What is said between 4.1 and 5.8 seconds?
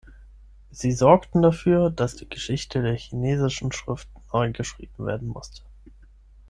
neu geschrieben werden musste.